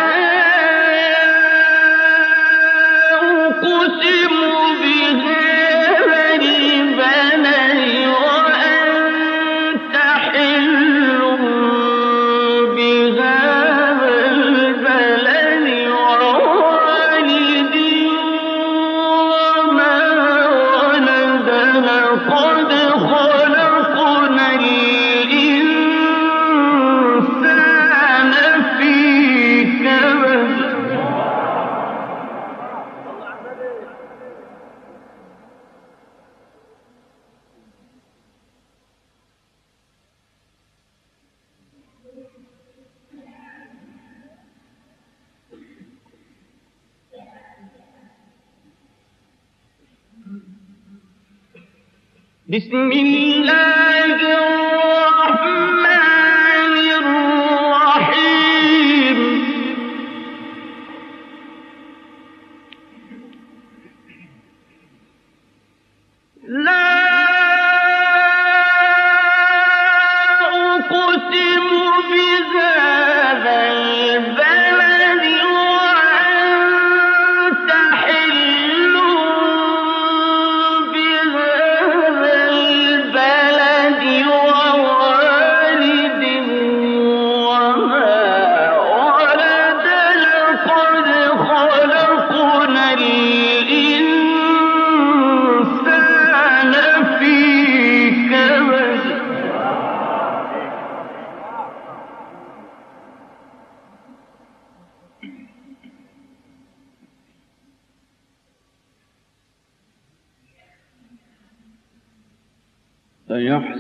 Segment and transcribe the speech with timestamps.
[52.48, 55.83] بسم الله الرحمن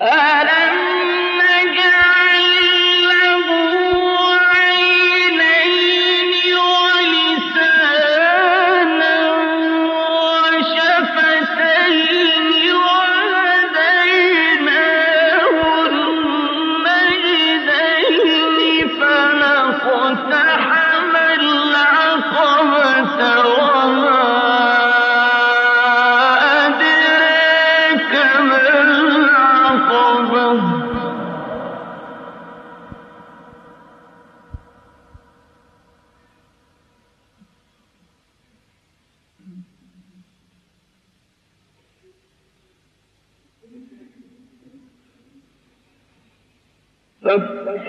[0.00, 0.37] Ah!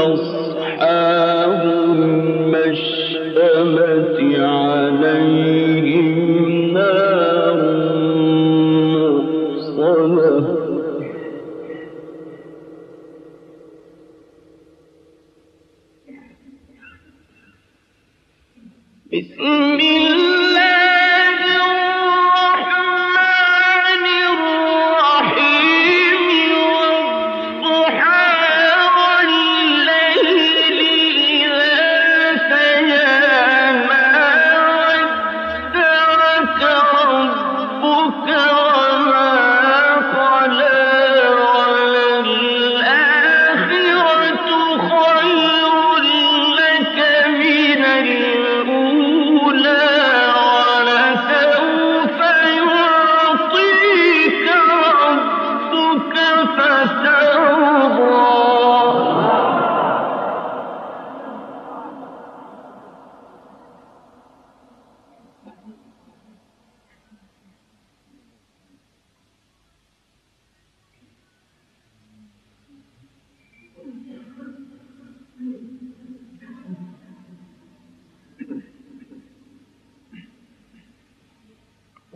[0.00, 1.09] أصحاب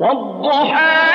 [0.05, 1.14] ألم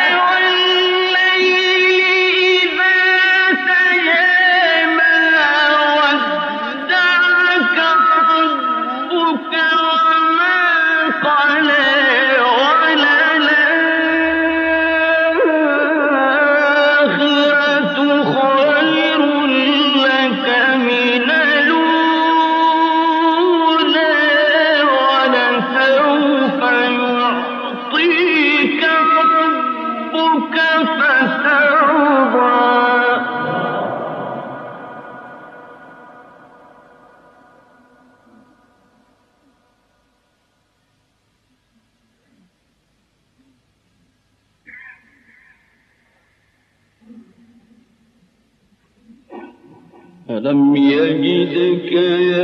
[51.49, 52.38] يجدك يتيما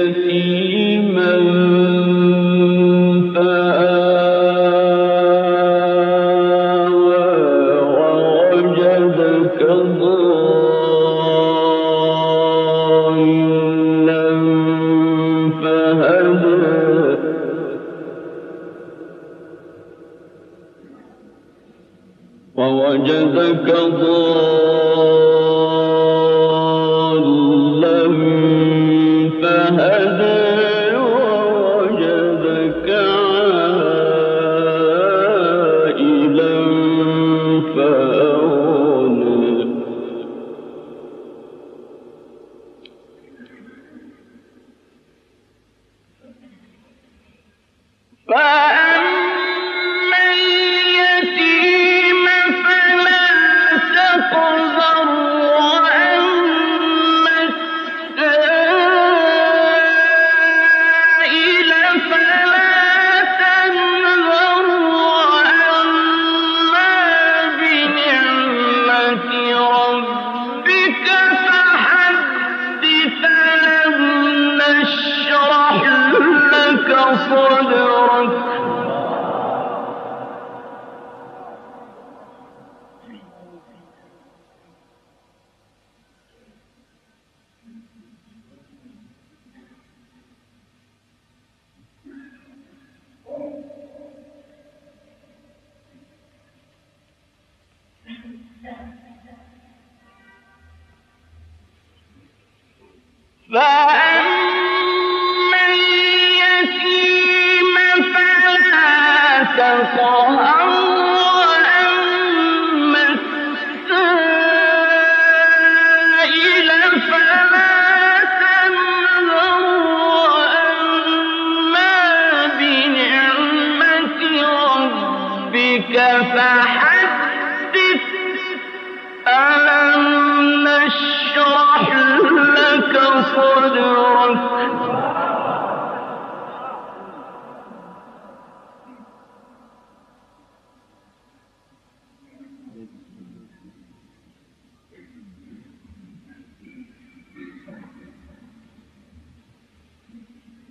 [109.57, 110.64] 灯火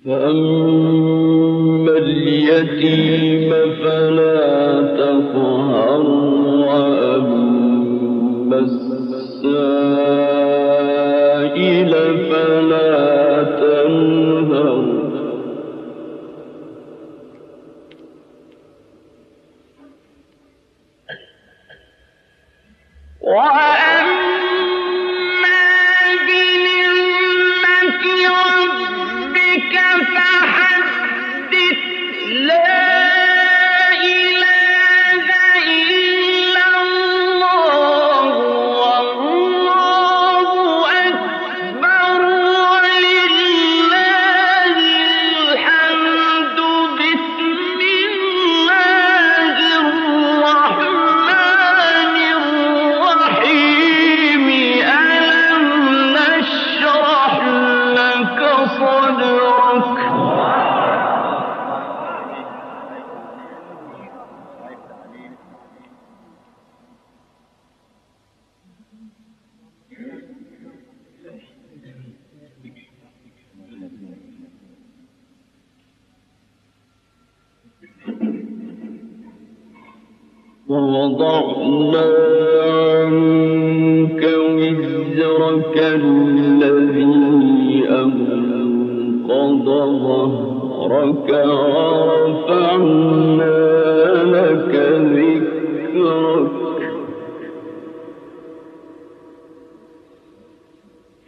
[0.04, 3.50] فأما اليتيم
[3.82, 4.33] فلا
[80.68, 82.06] ووضعنا
[82.64, 84.22] عنك
[84.56, 87.04] وزرك الذي
[87.88, 89.66] أنقض
[90.04, 91.28] ظهرك
[92.08, 92.84] ورفعنا
[94.24, 94.74] لك
[95.14, 96.54] ذكرك.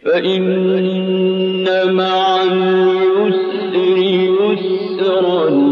[0.03, 5.66] فإن مع اليسر يسرا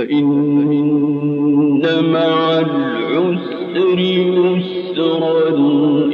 [0.00, 5.48] فإن مع العسر يسرا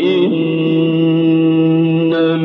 [0.01, 0.53] إن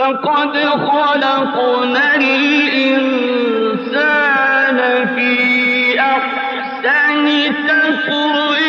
[0.00, 3.08] لقد خلقنا الإنسان
[5.14, 7.26] في أحسن
[7.68, 8.59] تقويم.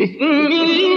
[0.06, 0.95] Mm-hmm.